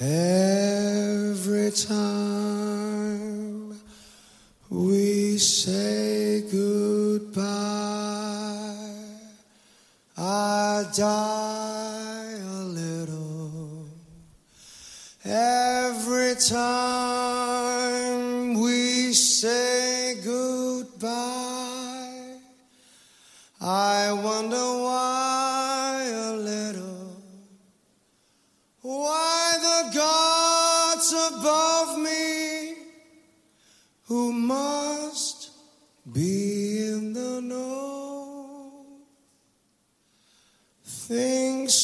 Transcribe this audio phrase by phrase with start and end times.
[0.00, 3.78] Every time
[4.68, 7.44] we say goodbye,
[10.18, 13.86] I die a little.
[15.24, 16.93] Every time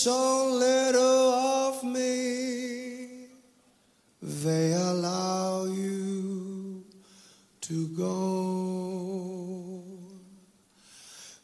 [0.03, 3.27] so little of me
[4.23, 6.83] they allow you
[7.61, 9.85] to go.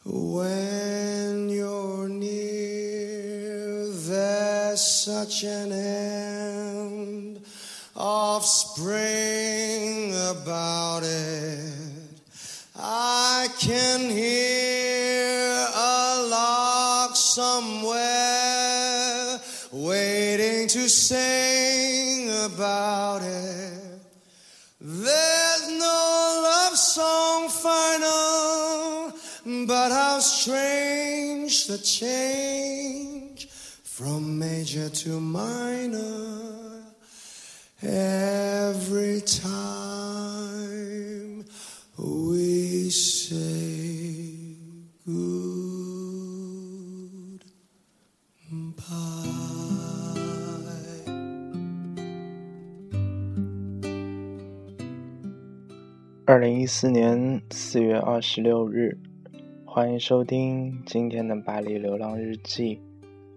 [0.03, 7.45] When you're near there's such an end
[7.95, 11.73] of spring about it.
[12.75, 18.16] I can hear a lark somewhere
[20.87, 23.99] to sing about it.
[24.79, 29.11] There's no love song final,
[29.67, 33.49] but how strange the change
[33.83, 36.85] from major to minor.
[37.83, 40.23] Every time
[41.97, 43.66] we say
[56.27, 58.97] 二零一四年四月二十六日，
[59.63, 62.75] 欢迎收听今天的《巴黎流浪日记》，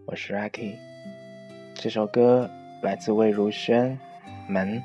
[0.07, 0.73] 我是 Rocky。
[1.73, 2.51] 这首歌
[2.83, 3.97] 来自魏如萱，
[4.53, 4.77] 《门》。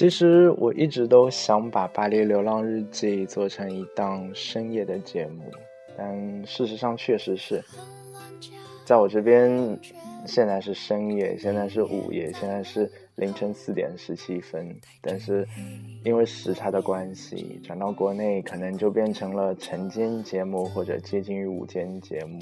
[0.00, 5.42] 其实我一直都想把《巴黎流浪日记》做成一档深夜的节目，
[5.94, 7.62] 但事实上确实是，
[8.86, 9.78] 在我这边
[10.24, 14.74] 现在是深夜，现在是午夜，现在是凌晨四点十七分。
[15.02, 15.46] 但是
[16.02, 22.40] 因为时差的关系，转到国内可能就变成了晨间节目或者接近于午间节目。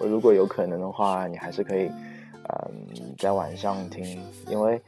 [0.00, 4.82] 我如果有可能的话，你还是可以，嗯，在晚上听，因为。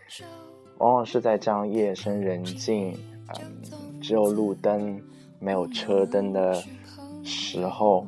[0.78, 2.96] 往往是在这样夜深人静，
[3.28, 5.00] 嗯，只有路灯
[5.38, 6.62] 没有车灯的
[7.24, 8.06] 时候，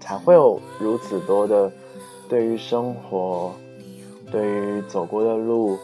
[0.00, 1.72] 才会有如此多的
[2.28, 3.54] 对于生活、
[4.30, 5.78] 对于走过的路、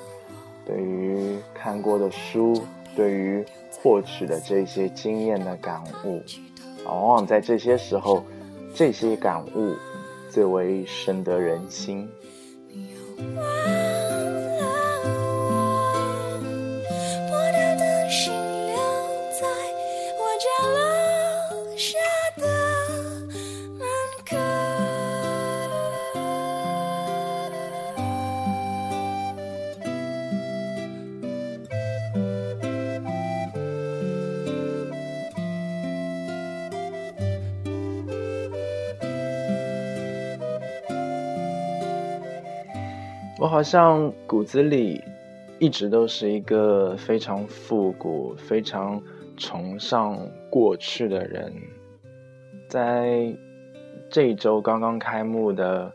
[0.67, 2.61] 对于看过的书、
[2.97, 6.21] 对于获取的这些经验的感悟。
[6.85, 8.25] 往往在这些时候，
[8.75, 9.77] 这些感悟
[10.29, 12.09] 最为深得人心。
[43.41, 45.03] 我好像骨子里
[45.59, 49.03] 一直都是一个非常复古、非常
[49.39, 50.19] 崇尚
[50.51, 51.51] 过去的人。
[52.69, 53.35] 在
[54.11, 55.91] 这一周刚刚开幕的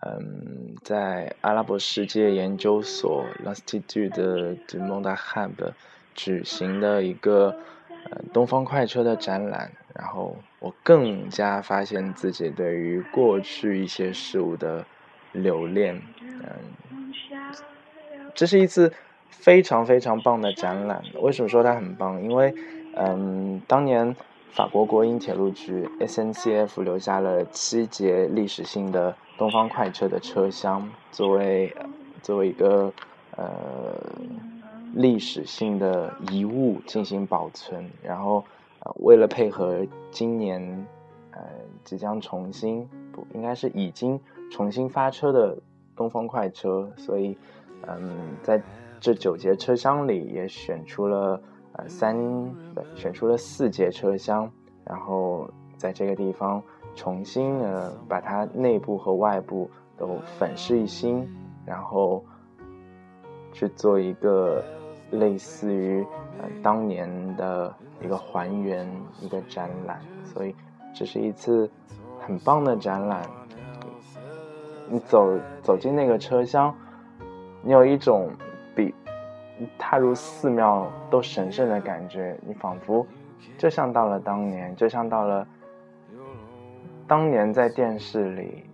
[0.00, 5.72] 嗯，在阿拉伯世界研究所 （L'Institut du Monde Arabe）
[6.16, 7.54] 举行的一个
[8.10, 14.84] 呃东方快车的展览，然后我更加发现自己对于过去一些事物的
[15.30, 15.94] 留恋。
[16.22, 16.48] 嗯，
[18.40, 18.90] 这是一次
[19.28, 21.02] 非常非常棒的展览。
[21.20, 22.22] 为什么说它很棒？
[22.22, 22.54] 因为
[22.94, 24.16] 嗯，当年。
[24.52, 31.72] 法国国营铁路局 SNCF 留下了七节历史性的东方快车的车厢，作为
[32.20, 32.92] 作为一个
[33.36, 33.94] 呃
[34.92, 37.88] 历史性的遗物进行保存。
[38.02, 38.44] 然后，
[38.96, 40.60] 为了配合今年
[41.30, 41.40] 呃
[41.84, 44.18] 即将重新不应该是已经
[44.50, 45.56] 重新发车的
[45.94, 47.38] 东方快车，所以
[47.86, 48.62] 嗯，在
[49.00, 51.40] 这九节车厢里也选出了。
[51.72, 52.16] 呃，三
[52.96, 54.50] 选出了四节车厢，
[54.84, 56.60] 然后在这个地方
[56.96, 61.24] 重新呃把它内部和外部都粉饰一新，
[61.64, 62.24] 然后
[63.52, 64.64] 去做一个
[65.12, 66.04] 类似于
[66.42, 67.72] 呃当年的
[68.02, 68.84] 一个还原
[69.20, 70.52] 一个展览，所以
[70.92, 71.70] 这是一次
[72.18, 73.22] 很棒的展览。
[74.88, 76.76] 你走走进那个车厢，
[77.62, 78.30] 你有一种
[78.74, 78.94] 比。
[79.76, 83.06] 踏入寺庙都神圣的感觉，你仿佛
[83.58, 85.46] 就像到了当年，就像到了
[87.06, 88.64] 当年在电视里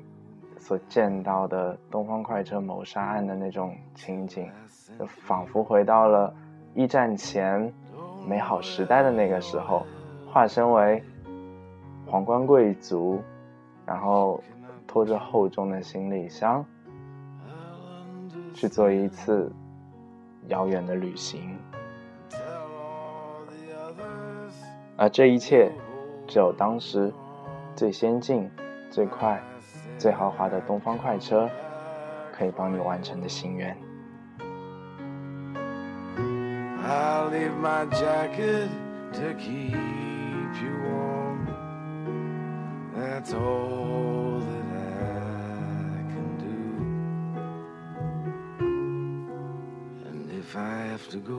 [0.59, 4.49] 所见到的东方快车谋杀案的那种情景，
[5.09, 6.33] 仿佛回到了
[6.73, 7.73] 一战前
[8.25, 9.85] 美好时代的那个时候，
[10.33, 11.03] 化身为
[12.07, 13.21] 皇冠贵族，
[13.85, 14.41] 然后
[14.87, 16.65] 拖着厚重的行李箱
[18.57, 19.53] 去做一次。
[20.49, 21.59] 遥远的旅行，
[24.97, 25.73] 而这一切，
[26.25, 27.13] 只有当时
[27.75, 28.49] 最先进、
[28.89, 29.43] 最快、
[29.99, 31.51] 最豪华的东方快车
[32.33, 33.77] 可以帮你完成的心愿。
[50.57, 51.37] I have to go,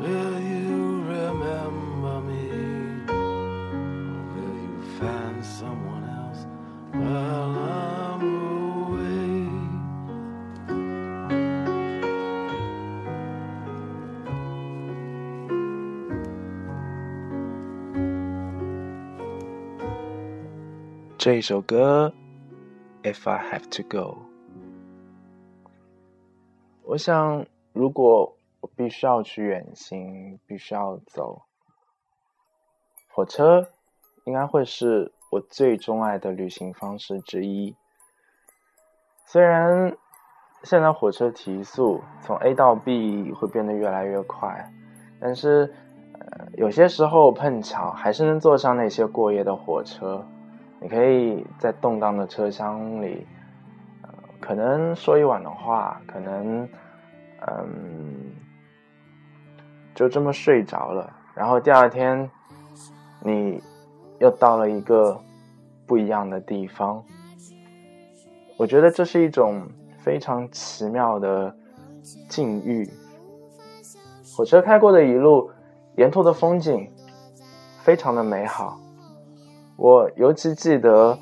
[0.00, 3.04] will you remember me?
[3.06, 6.46] Or will you find someone else
[6.92, 8.22] while I'm
[8.96, 9.48] away?
[23.04, 24.29] If I Have to Go》。
[26.90, 31.42] 我想，如果我必须要去远行，必须要走
[33.06, 33.68] 火车，
[34.24, 37.76] 应该会是我最钟爱的旅行方式之一。
[39.24, 39.96] 虽然
[40.64, 44.68] 现在火车提速，从 A 到 B 会变得越来越快，
[45.20, 45.72] 但是
[46.18, 50.26] 呃，有些时候碰巧还是能坐上那些过夜的火车。
[50.80, 53.24] 你可以在动荡的车厢里。
[54.40, 56.68] 可能说一晚的话，可能，
[57.46, 58.32] 嗯，
[59.94, 61.12] 就这么睡着了。
[61.34, 62.28] 然后第二天，
[63.20, 63.62] 你
[64.18, 65.20] 又到了一个
[65.86, 67.04] 不一样的地方。
[68.56, 69.68] 我觉得这是一种
[69.98, 71.54] 非常奇妙的
[72.28, 72.88] 境遇。
[74.34, 75.50] 火车开过的一路，
[75.96, 76.90] 沿途的风景
[77.82, 78.80] 非常的美好。
[79.76, 81.18] 我尤其记得。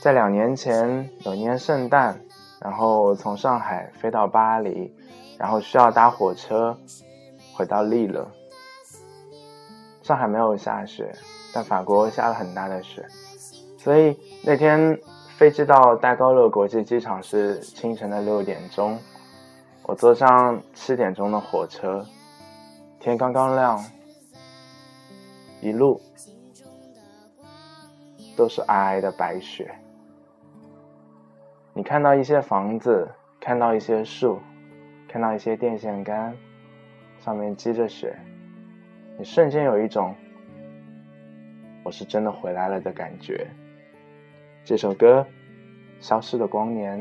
[0.00, 2.18] 在两年前，有一年圣诞，
[2.58, 4.90] 然后从上海飞到巴黎，
[5.36, 6.74] 然后需要搭火车
[7.54, 8.26] 回到利勒。
[10.02, 11.14] 上海没有下雪，
[11.52, 13.06] 但法国下了很大的雪，
[13.76, 14.98] 所以那天
[15.36, 18.98] 飞机到戴高乐国际机场是清晨的六点钟。
[19.82, 22.06] 我坐上七点钟的火车，
[22.98, 23.84] 天刚刚亮，
[25.60, 26.00] 一路
[28.34, 29.70] 都是皑皑的白雪。
[31.72, 33.08] 你看到一些房子，
[33.40, 34.40] 看到一些树，
[35.08, 36.36] 看到一些电线杆，
[37.18, 38.18] 上面积着雪，
[39.16, 40.14] 你瞬间有一种
[41.84, 43.46] 我是真的回来了的感觉。
[44.64, 45.26] 这首歌
[46.06, 46.98] 《消失的光年》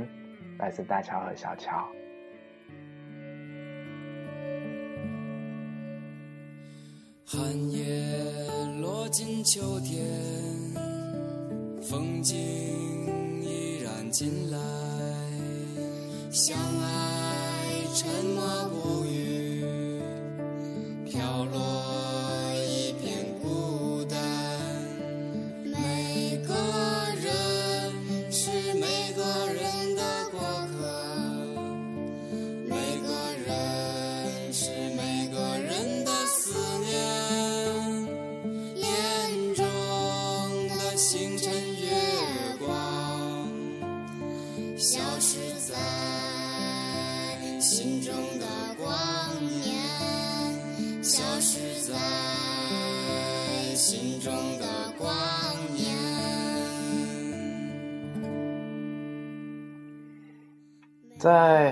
[0.60, 1.86] 来自大乔和小乔。
[7.26, 7.86] 寒夜
[8.82, 10.06] 落进秋天，
[11.82, 13.19] 风景。
[14.10, 14.58] 进来，
[16.32, 19.29] 相爱沉默不语，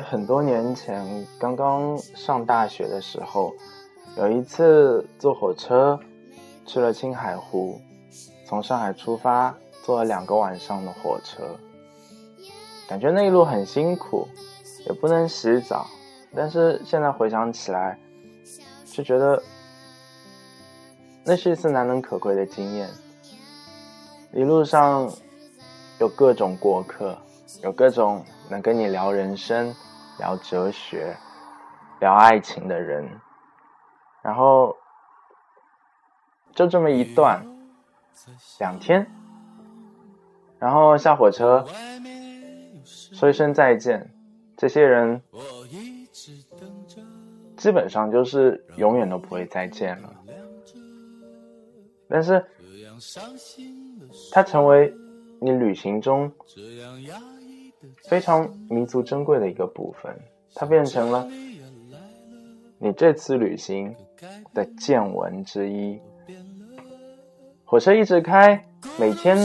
[0.09, 3.53] 很多年前，刚刚上大学的时候，
[4.15, 5.99] 有一次坐火车
[6.65, 7.81] 去了青海湖，
[8.45, 11.59] 从上海出发，坐了两个晚上的火车，
[12.87, 14.25] 感觉那一路很辛苦，
[14.87, 15.85] 也不能洗澡，
[16.33, 17.99] 但是现在回想起来，
[18.85, 19.43] 就觉得
[21.25, 22.89] 那是一次难能可贵的经验。
[24.31, 25.11] 一路上
[25.99, 27.17] 有各种过客，
[27.61, 28.23] 有各种。
[28.49, 29.75] 能跟你聊人生、
[30.17, 31.15] 聊哲学、
[31.99, 33.09] 聊爱情的人，
[34.21, 34.75] 然后
[36.53, 37.45] 就这么一段
[38.59, 39.09] 两天，
[40.59, 41.65] 然后下火车
[42.85, 44.13] 说一声再见，
[44.55, 45.21] 这些人
[47.55, 50.13] 基本上就是永远都不会再见了。
[52.09, 52.45] 但是，
[54.31, 54.95] 它成为
[55.41, 56.31] 你旅行中。
[58.07, 60.17] 非常弥足珍贵的一个部分，
[60.55, 61.27] 它变成了
[62.79, 63.93] 你这次旅行
[64.53, 65.99] 的见闻之一。
[67.65, 68.65] 火车一直开，
[68.97, 69.37] 每天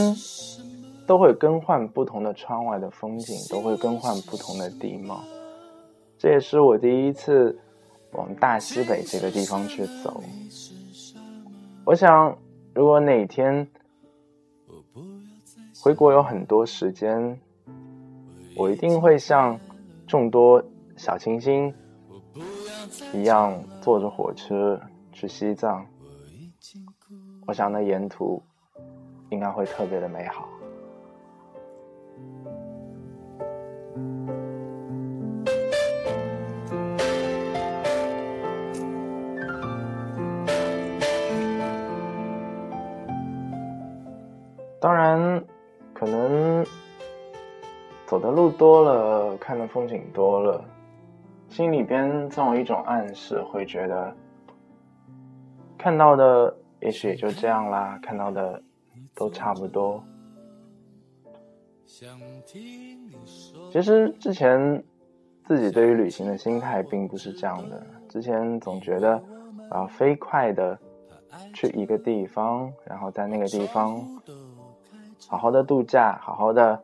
[1.05, 5.21] 都会更换不同的窗外的风景，都会更换不同的地貌。
[6.17, 7.59] 这也是我第一次
[8.13, 10.23] 往大西北这个地方去走。
[11.83, 12.37] 我想，
[12.73, 13.67] 如果哪天
[15.81, 17.37] 回国有很多时间。
[18.55, 19.59] 我一定会像
[20.07, 20.63] 众多
[20.95, 21.73] 小清新
[23.13, 24.79] 一样，坐着火车
[25.11, 25.85] 去西藏。
[27.45, 28.41] 我想那沿途
[29.29, 30.47] 应该会特别的美好。
[44.79, 45.43] 当然，
[45.93, 46.65] 可能。
[48.05, 50.63] 走的路多了，看的风景多了，
[51.49, 54.13] 心里边总有一种暗示，会觉得
[55.77, 58.61] 看到的也许也就这样啦，看到的
[59.15, 60.03] 都差不多。
[63.71, 64.83] 其实之前
[65.45, 69.19] 自己对于旅行的心态并不是这样的，之前总觉得
[69.69, 70.77] 啊飞快的
[71.53, 73.99] 去一个地方，然后在那个地方
[75.27, 76.79] 好好的度假，好好的。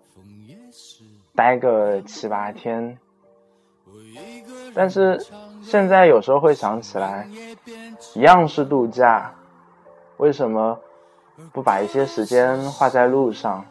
[1.40, 3.00] 待个七八天，
[4.74, 5.26] 但是
[5.64, 7.30] 现在有时候会想起来，
[8.14, 9.34] 一样是度假，
[10.18, 10.78] 为什么
[11.54, 13.66] 不把一些时间花在路上，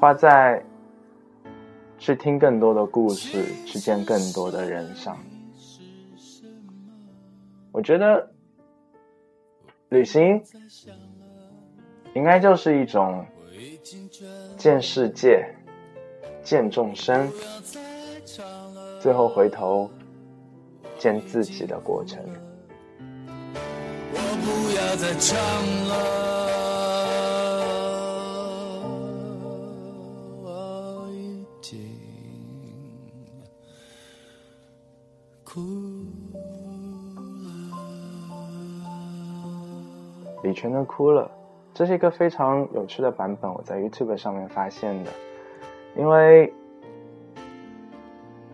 [0.00, 0.64] 花在
[1.98, 5.18] 去听更多的故事，去见更多的人上？
[7.70, 8.30] 我觉得
[9.90, 10.42] 旅行
[12.14, 13.26] 应该就是一种。
[14.58, 15.48] 见世界，
[16.42, 17.32] 见众生，
[19.00, 19.88] 最后回头
[20.98, 22.18] 见自己的过程。
[24.12, 25.38] 我不要再唱
[25.88, 25.94] 了，
[30.42, 31.78] 我已经
[35.44, 35.68] 哭了。
[40.42, 41.30] 李泉的哭了。
[41.78, 45.12] 这是一个非常有趣的版本，我在 YouTube 上面发现的，
[45.94, 46.52] 因为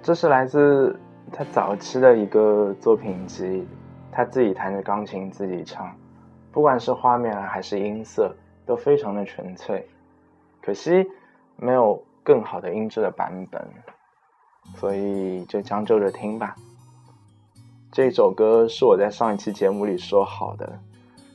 [0.03, 1.01] 这是来自
[1.33, 3.67] 他早期的一个作品集，
[4.13, 5.91] 他自己弹着钢琴自己唱，
[6.53, 8.31] 不管是画面还是音色
[8.67, 9.89] 都非常的纯粹，
[10.61, 11.11] 可惜
[11.57, 13.67] 没有更好的音质的版本，
[14.75, 16.55] 所以就将就着听吧。
[17.91, 20.79] 这首歌是我在上一期节目里说好的，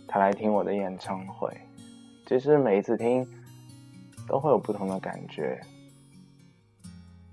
[0.08, 1.51] 他来听我的演唱会。
[2.29, 3.27] 其实每一次听，
[4.27, 5.59] 都会有不同的感觉。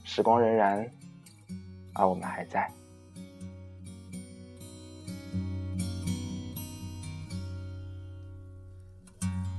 [0.05, 0.89] 时光荏苒，
[1.93, 2.67] 而我们还在。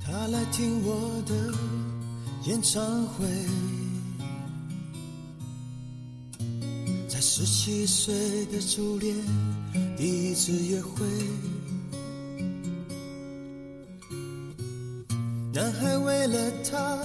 [0.04, 1.54] 他来听我的
[2.50, 3.28] 演唱会，
[7.08, 9.16] 在十七岁的初恋
[9.96, 11.06] 第一次约会。
[15.58, 17.00] 男孩为了她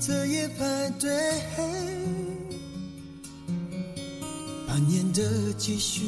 [0.00, 1.10] 彻夜排队，
[4.66, 6.00] 半年的积蓄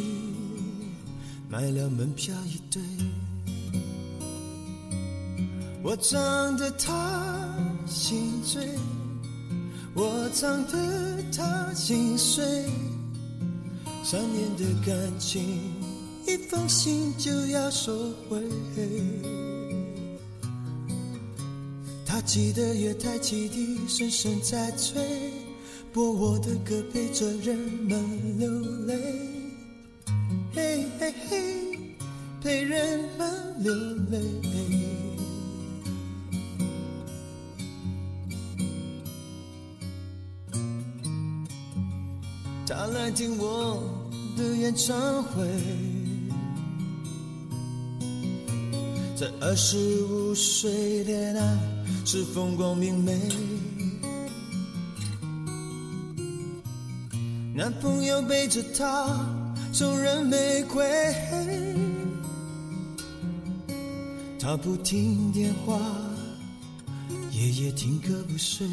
[1.47, 2.81] 买了门票一对。
[5.83, 7.55] 我唱得她
[7.87, 8.67] 心醉，
[9.93, 12.43] 我唱得她心碎。
[14.03, 15.61] 三年的感情，
[16.27, 17.95] 一封信就要收
[18.31, 18.41] 回。
[22.25, 25.31] 记得月台汽笛声声在催，
[25.93, 28.49] 播我的歌陪着人们流
[28.87, 28.95] 泪，
[30.55, 31.79] 嘿嘿嘿，
[32.43, 33.75] 陪人们流
[34.11, 34.19] 泪。
[42.67, 43.83] 他来听我
[44.37, 45.47] 的演唱会，
[49.15, 51.74] 在二十五岁恋爱
[52.05, 53.19] 是风光明媚。
[57.55, 59.07] 男朋友背着她
[59.73, 60.85] 送人玫瑰，
[64.39, 65.79] 她不听电话，
[67.31, 68.67] 夜夜听歌不睡。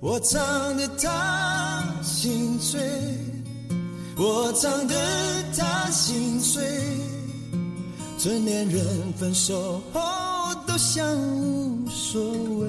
[0.00, 2.80] 我唱得她心醉，
[4.16, 4.94] 我唱得
[5.56, 6.62] 她心碎。
[8.22, 10.00] 成年人分手后
[10.66, 12.22] 都像无所
[12.58, 12.68] 谓。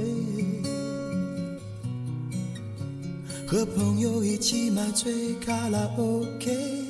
[3.46, 6.86] 和朋友一起买醉卡拉 OK，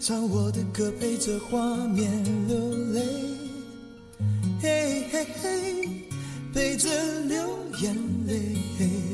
[0.00, 2.08] 唱我的歌陪着画面
[2.46, 2.56] 流
[2.92, 3.02] 泪，
[4.62, 5.88] 嘿嘿嘿，
[6.54, 6.88] 陪着
[7.22, 7.36] 流
[7.82, 7.96] 眼
[8.28, 9.13] 泪。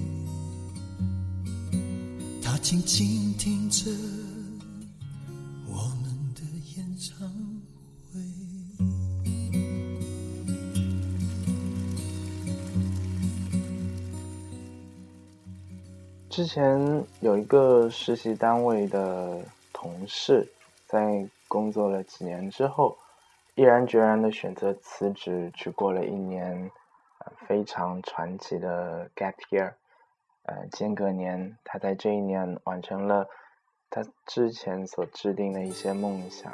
[2.61, 3.89] 静静听着
[5.67, 6.41] 我们的
[6.75, 7.27] 演唱
[8.07, 8.21] 会。
[16.29, 19.43] 之前有一个实习单位的
[19.73, 20.47] 同事，
[20.87, 22.95] 在工作了几年之后，
[23.55, 26.71] 毅然决然的选择辞职，去过了一年，
[27.47, 29.73] 非常传奇的 gap year，
[30.43, 33.27] 呃，间隔年，他在这一年完成了
[33.89, 36.53] 他之前所制定的一些梦想，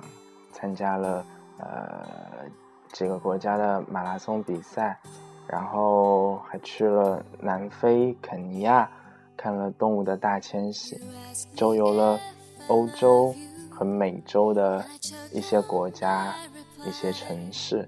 [0.52, 1.26] 参加了
[1.60, 2.46] 呃
[2.92, 5.00] 几个国家的马拉松比赛，
[5.48, 8.90] 然后还去了南非、肯尼亚。
[9.40, 11.00] 看了动物的大迁徙，
[11.56, 12.20] 周游了
[12.70, 13.32] 欧洲
[13.70, 14.84] 和美洲的
[15.32, 16.34] 一些国家、
[16.84, 17.88] 一些城市，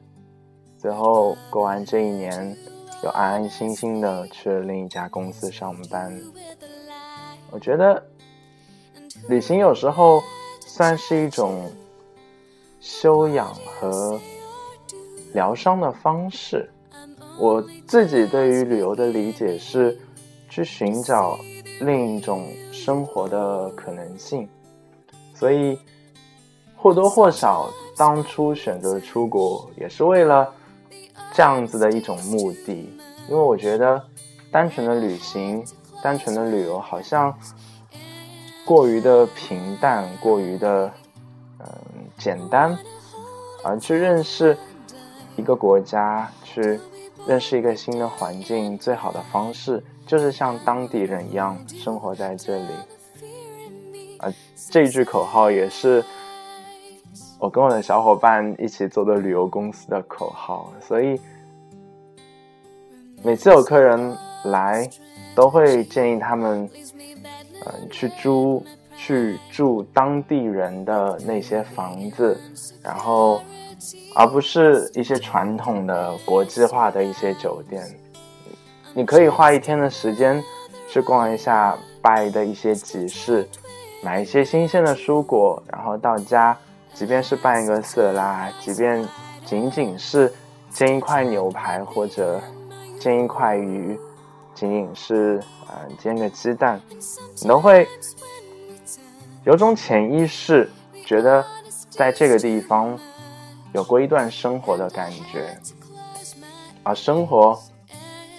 [0.77, 2.55] 最后过完这一年，
[3.03, 6.17] 又安安心心的去了另一家公司上班。
[7.51, 8.03] 我觉得，
[9.27, 10.21] 旅行有时候
[10.61, 11.71] 算是一种
[12.79, 14.19] 修养和
[15.33, 16.69] 疗伤的方式。
[17.39, 19.99] 我自己对于旅游的理解是。
[20.51, 21.37] 去寻找
[21.81, 24.49] 另一种生活的可能性，
[25.35, 25.77] 所以
[26.75, 30.51] 或多或少，当初选择出国也是为了
[31.39, 32.93] 这样子的一种目的。
[33.29, 34.03] 因为我觉得，
[34.51, 35.63] 单纯的旅行、
[36.03, 37.33] 单纯的旅游，好像
[38.65, 40.91] 过于的平淡，过于的
[41.59, 41.65] 嗯
[42.17, 42.77] 简单，
[43.63, 44.57] 而去认识
[45.37, 46.77] 一个国家，去
[47.25, 49.81] 认识一个新的环境，最好的方式。
[50.05, 52.73] 就是像当地人一样生活在这里，
[54.17, 54.27] 啊，
[54.69, 56.03] 这句口号也是
[57.39, 61.19] 我跟我的小伙伴一起做的旅游公司的口号，所以
[63.23, 64.87] 每次有客人来，
[65.33, 66.69] 都会建议他们，
[67.65, 68.61] 嗯，去租
[68.97, 72.37] 去住当地人的那些房子，
[72.83, 73.41] 然后
[74.13, 77.81] 而不是一些传统的国际化的一些酒店。
[78.93, 80.43] 你可以花一天的时间
[80.89, 83.47] 去逛一下拜的一些集市，
[84.03, 86.57] 买一些新鲜的蔬果，然后到家。
[86.93, 89.07] 即便是拌一个色拉，即便
[89.45, 90.31] 仅仅是
[90.69, 92.41] 煎一块牛排或者
[92.99, 93.97] 煎一块鱼，
[94.53, 96.81] 仅仅是呃煎个鸡蛋，
[97.41, 97.87] 你都会
[99.45, 100.69] 有种潜意识
[101.05, 101.45] 觉得
[101.89, 102.99] 在这个地方
[103.73, 105.57] 有过一段生活的感觉，
[106.83, 107.57] 而生活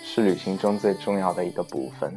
[0.04, 2.14] 是旅行中最重要的一个部分。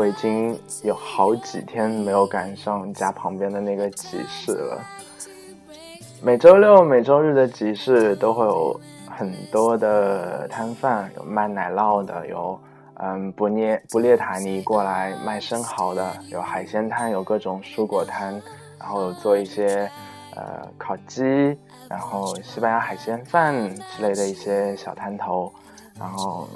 [0.00, 4.80] 我已经有好几天没有赶上家旁边的那个集市了。
[6.22, 12.58] 每周六、每周日的集市都会有很多的摊贩，有卖奶酪的，有
[12.94, 18.40] 嗯不列不列塔尼过来卖生蚝的，有海鲜摊，有各种蔬果摊，
[18.78, 19.86] 然后做一些
[20.34, 21.22] 呃烤鸡，
[21.90, 25.52] 然后西班牙海鲜饭之类的一些小摊头，
[25.98, 26.48] 然后。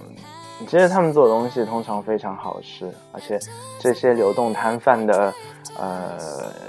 [0.67, 3.39] 其实他们做的东西通常非常好吃，而且
[3.79, 5.33] 这些流动摊贩的
[5.79, 6.19] 呃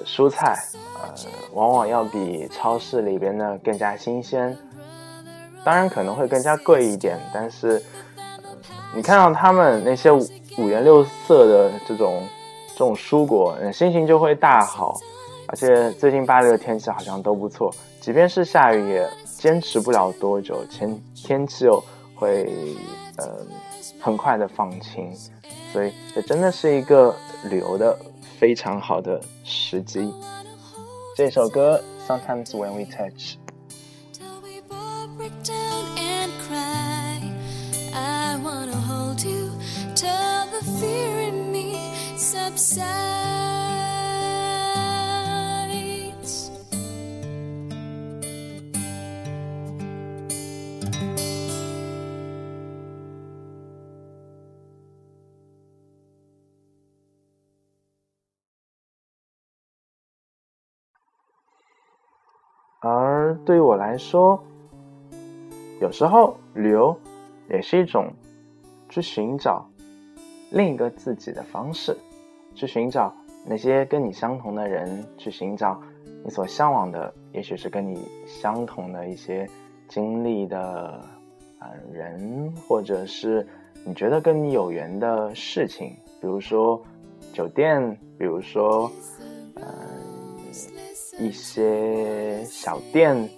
[0.05, 0.57] 蔬菜
[0.95, 1.09] 呃
[1.53, 4.55] 往往要比超市里边的更加新鲜，
[5.63, 7.81] 当然可能会更加贵一点，但是
[8.93, 12.23] 你看到他们那些五颜六色的这种
[12.69, 14.99] 这种蔬果，心情就会大好。
[15.47, 21.83] 而且最近巴黎的天气好像都不错，即便是下雨也坚持不了多久，天天气又
[22.15, 22.45] 会
[23.17, 23.25] 呃。
[24.05, 25.11] 很快的放晴，
[25.73, 27.15] 所以这真的是一个
[27.45, 27.97] 旅游的
[28.37, 30.13] 非常好的时机。
[31.17, 33.37] 这首歌《Sometimes When We Touch》。
[62.87, 64.39] 而对于我来说，
[65.81, 66.95] 有时候旅游
[67.49, 68.13] 也是一种
[68.89, 69.67] 去寻找
[70.51, 71.97] 另一个自己的方式，
[72.53, 73.11] 去寻找
[73.43, 75.81] 那些跟你相同的人，去寻找
[76.23, 79.49] 你所向往的，也许是跟你相同的一些
[79.87, 81.03] 经历的
[81.57, 83.47] 呃人，或者是
[83.83, 86.79] 你觉得跟你有缘的事情，比如说
[87.33, 88.91] 酒店，比如说
[89.55, 89.63] 呃。
[91.17, 93.29] 一些小店，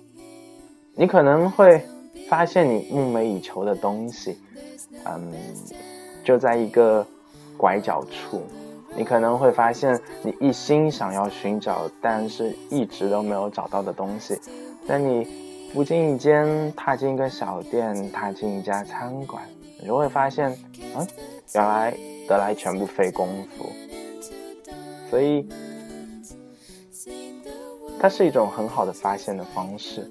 [0.96, 1.82] 你可能会
[2.28, 4.38] 发现你梦寐以求的东西，
[5.06, 5.32] 嗯，
[6.24, 7.06] 就在一个
[7.56, 8.42] 拐角处。
[8.96, 14.40] 你可能会发现你一心想要寻找，但是一直都没有找到的东西。
[14.88, 15.28] 但你
[15.72, 19.44] 不经意间踏进一个小店，踏进一家餐馆，
[19.80, 20.50] 你就会发现，
[20.96, 21.08] 嗯，
[21.54, 21.94] 原来
[22.28, 23.70] 得来全不费功夫。
[25.12, 25.48] 所以。
[28.00, 30.10] 它是一种很好的发现的方式，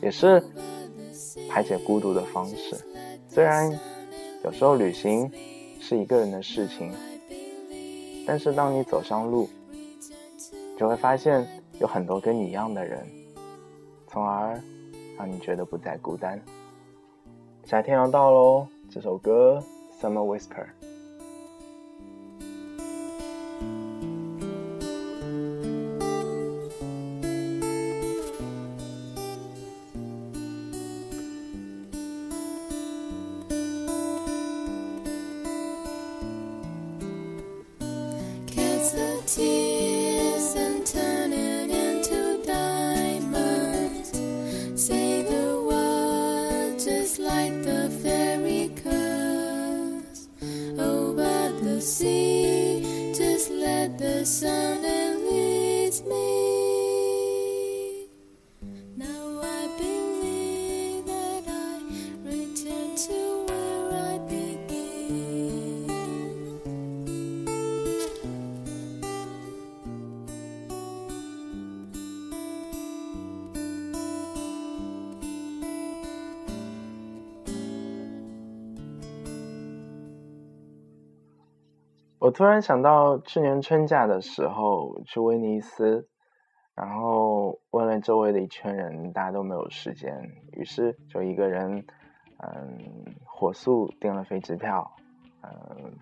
[0.00, 0.42] 也是
[1.48, 2.76] 排解孤独的方式。
[3.28, 3.70] 虽然
[4.44, 5.30] 有时候旅行
[5.80, 6.92] 是一个人的事情，
[8.26, 9.48] 但是当你走上路，
[10.78, 11.46] 就会发现
[11.80, 13.04] 有很多跟你一样的人，
[14.06, 14.60] 从而
[15.18, 16.40] 让你觉得不再孤单。
[17.64, 19.62] 夏天要到喽，这首歌
[20.02, 20.64] 《Summer Whisper》。
[82.20, 86.06] 我突然想到去年春假的时候去威尼斯，
[86.74, 91.82] 然后问了周围的一圈人，大家都没有时间，于是就一个人，
[92.36, 92.78] 嗯，
[93.24, 94.94] 火速订了飞机票，
[95.40, 95.94] 嗯，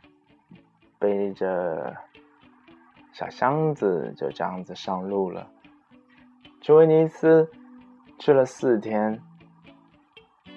[0.98, 1.94] 背着
[3.12, 5.48] 小箱子就这样子上路了。
[6.60, 7.48] 去威尼斯
[8.18, 9.22] 去了四天，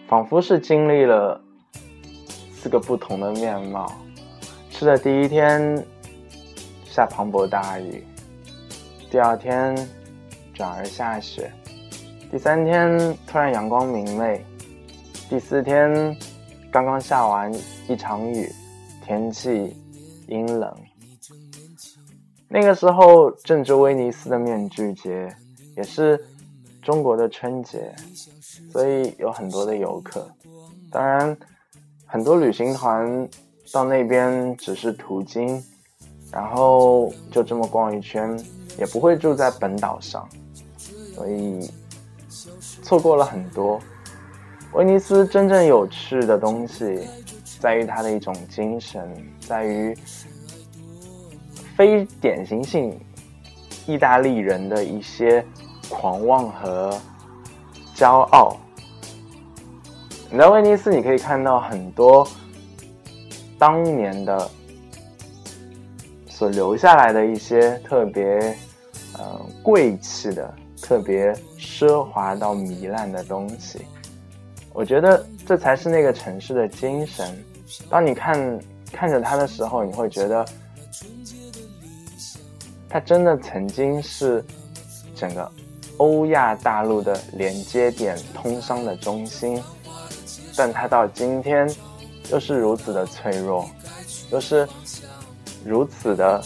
[0.08, 1.40] 仿佛是经历了
[2.50, 3.86] 四个不同的面貌。
[4.82, 5.62] 去的第一天
[6.86, 8.04] 下磅礴大雨，
[9.12, 9.76] 第二天
[10.56, 11.54] 转而下雪，
[12.32, 14.44] 第三天突然阳光明媚，
[15.30, 16.18] 第四天
[16.72, 17.54] 刚刚下完
[17.88, 18.52] 一场雨，
[19.06, 19.78] 天气
[20.26, 20.76] 阴冷。
[22.48, 25.32] 那个时候正值威尼斯的面具节，
[25.78, 26.20] 也是
[26.82, 27.94] 中国的春节，
[28.72, 30.28] 所以有很多的游客。
[30.90, 31.38] 当然，
[32.08, 33.30] 很多旅行团。
[33.74, 35.64] 到那边只是途经，
[36.32, 38.38] 然后就这么逛一圈，
[38.78, 40.28] 也不会住在本岛上，
[41.16, 41.72] 所以
[42.84, 43.80] 错过了很多。
[44.74, 47.08] 威尼斯真正有趣的东西，
[47.60, 49.98] 在于它的一种精神，在于
[51.76, 53.00] 非典型性
[53.88, 55.46] 意大利人的一些
[55.90, 56.98] 狂妄和
[57.96, 58.58] 骄傲。
[60.30, 62.28] 你在威尼斯，你可以看到很多。
[63.62, 64.50] 当年的
[66.28, 68.58] 所留下来的一些特别，
[69.20, 73.86] 呃，贵气的、特别奢华到糜烂的东西，
[74.74, 77.38] 我觉得这才是那个城市的精神。
[77.88, 78.60] 当你看
[78.92, 80.44] 看着它的时候，你会觉得，
[82.90, 84.44] 它真的曾经是
[85.16, 85.52] 整个
[85.98, 89.62] 欧亚大陆的连接点、通商的中心，
[90.58, 91.72] 但它到今天。
[92.30, 93.70] 又是如此的脆弱，
[94.32, 94.68] 又是
[95.66, 96.42] 如此的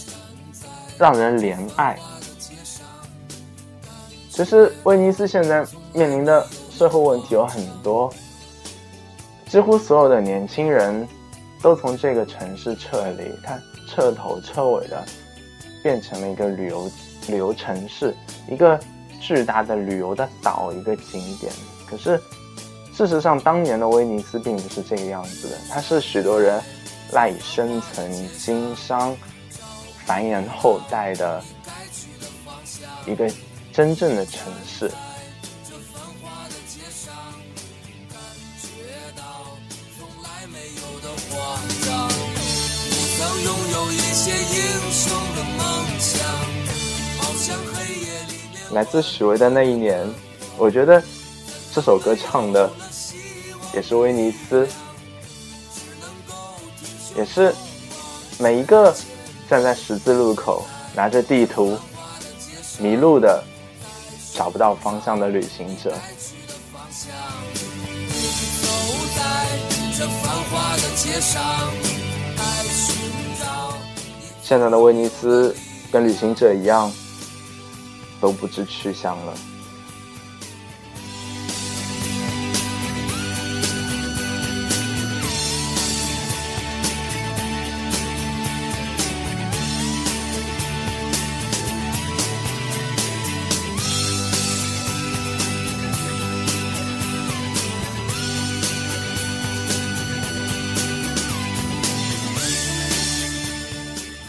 [0.98, 2.00] 让人怜爱。
[4.30, 8.12] 其实，威尼斯现在面临的社会问题有很多，
[9.48, 11.08] 几乎所有的年轻人
[11.62, 15.04] 都从这个城市撤离，它彻头彻尾的
[15.84, 16.92] 变成了一个旅游
[17.28, 18.16] 旅游城市，
[18.50, 18.80] 一个
[19.22, 21.54] 巨大的旅游的岛，一个景点。
[21.88, 22.20] 可是。
[22.96, 26.64] 事实上，当年的威尼斯并不是这个样子的，它是许多人
[27.12, 29.14] 赖以生存、经商、
[30.06, 31.44] 繁衍后代的
[33.06, 33.30] 一个
[33.74, 34.90] 真正的城市。
[48.72, 50.10] 来自许巍的那一年，
[50.58, 51.04] 我觉得
[51.74, 52.72] 这首歌唱的。
[53.76, 54.66] 也是威尼斯，
[57.18, 57.54] 也是
[58.40, 58.96] 每一个
[59.50, 61.78] 站在十字路口拿着地图
[62.80, 63.44] 迷路的
[64.34, 65.94] 找不到方向的旅行者。
[74.42, 75.54] 现在的威尼斯
[75.92, 76.90] 跟旅行者一样，
[78.22, 79.34] 都不知去向了。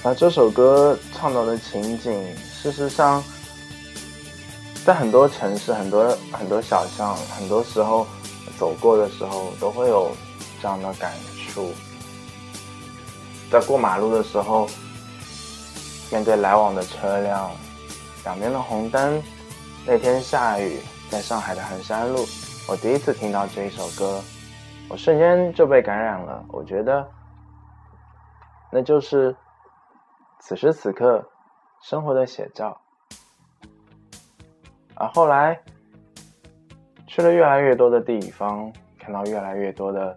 [0.08, 3.20] 那这首歌唱到的情景，事实上，
[4.84, 8.06] 在很多城市、很多很多小巷，很多时候
[8.56, 10.12] 走过的时候，都会有
[10.62, 11.12] 这样的感
[11.48, 11.72] 触。
[13.50, 14.68] 在过马路的时候，
[16.12, 17.50] 面对来往的车辆，
[18.22, 19.20] 两边的红灯。
[19.84, 20.78] 那天下雨，
[21.10, 22.24] 在上海的衡山路，
[22.68, 24.22] 我第一次听到这一首歌，
[24.88, 26.44] 我瞬间就被感染了。
[26.52, 27.04] 我觉得，
[28.70, 29.34] 那就是。
[30.48, 31.28] 此时此刻，
[31.82, 32.80] 生活的写照。
[34.94, 35.60] 而后来，
[37.08, 40.16] 去了越来越多的地方，看到越来越多的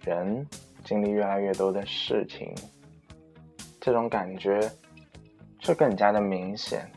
[0.00, 0.44] 人，
[0.84, 2.52] 经历越来越多的事情，
[3.80, 4.68] 这种感觉
[5.60, 6.90] 就更加的明显。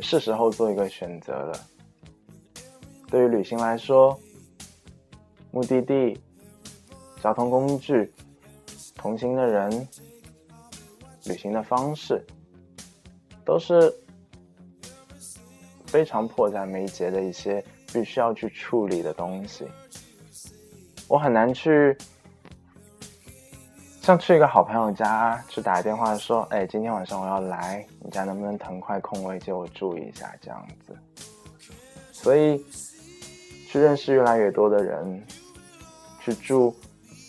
[0.00, 1.60] 是时候做一个选择了。
[3.08, 4.18] 对于旅行来说，
[5.50, 6.18] 目的地、
[7.22, 8.10] 交通工具、
[8.94, 9.86] 同行的人。
[11.28, 12.24] 旅行的方式
[13.44, 13.94] 都是
[15.86, 19.66] 非常迫在眉睫的一些必须要去处理的东西。
[21.06, 21.96] 我很难去
[24.02, 30.96] 像去一个好朋友家，去打电话说：“哎，今天晚上我要来，你家能不能腾块空位借我住一下？”这样子。
[32.10, 32.64] 所以，
[33.66, 35.22] 去认识越来越多的人，
[36.20, 36.74] 去住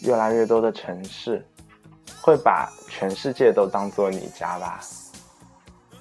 [0.04, 1.46] 越来越多的城市，
[2.22, 4.82] 会把全世界都当做你家吧。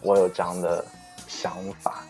[0.03, 0.85] 我有这样的
[1.29, 2.03] 想法。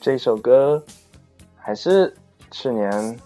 [0.00, 0.84] 这首歌
[1.56, 2.12] 还是
[2.50, 3.16] 去年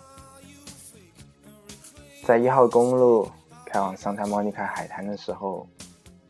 [2.26, 3.26] 在一号公路
[3.64, 5.66] 开往桑塔莫尼卡海滩的时候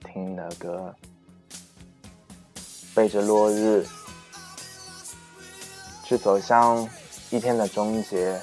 [0.05, 0.95] 听的歌，
[2.95, 3.85] 背着落日
[6.05, 6.89] 去走向
[7.31, 8.41] 一天的终结，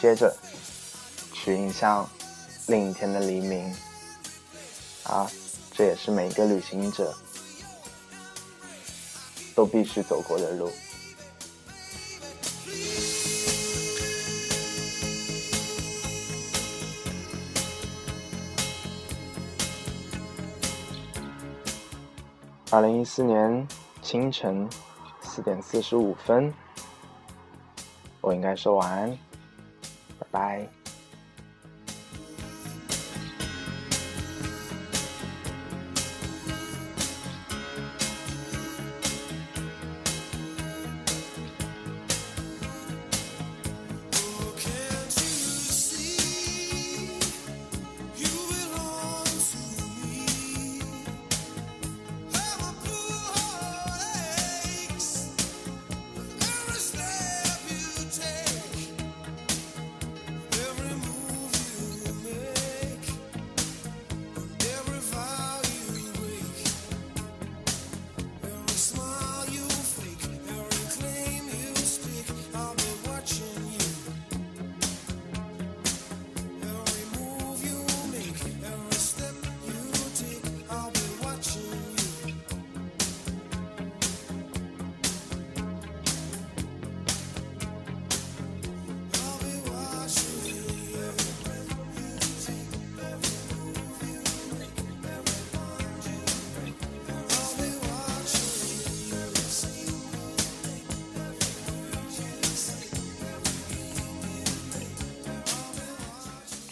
[0.00, 0.36] 接着
[1.32, 2.08] 去迎向
[2.66, 3.74] 另一天的黎明。
[5.04, 5.30] 啊，
[5.72, 7.14] 这也是每个旅行者。
[9.54, 10.68] 都必须走过的路。
[22.70, 23.68] 二零一四年
[24.02, 24.68] 清晨
[25.22, 26.52] 四点四十五分，
[28.24, 29.10] 我应该说晚安，
[30.18, 30.83] 拜拜。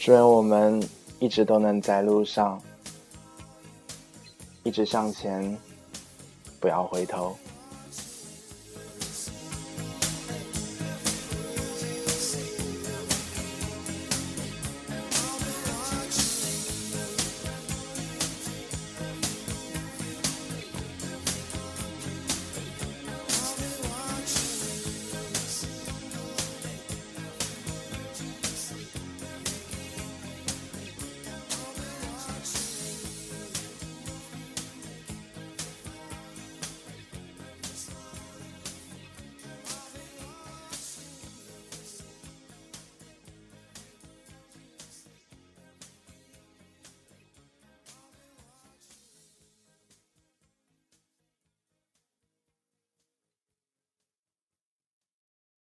[0.05, 0.83] 祝愿我们
[1.21, 2.61] 一直都能在路上，
[4.65, 5.57] 一直向前，
[6.59, 7.37] 不要回头。